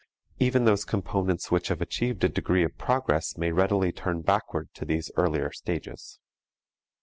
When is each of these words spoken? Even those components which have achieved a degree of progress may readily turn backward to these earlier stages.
Even 0.39 0.65
those 0.65 0.83
components 0.83 1.51
which 1.51 1.67
have 1.67 1.79
achieved 1.79 2.23
a 2.23 2.27
degree 2.29 2.63
of 2.63 2.75
progress 2.75 3.37
may 3.37 3.51
readily 3.51 3.91
turn 3.91 4.23
backward 4.23 4.67
to 4.73 4.83
these 4.83 5.11
earlier 5.15 5.51
stages. 5.51 6.17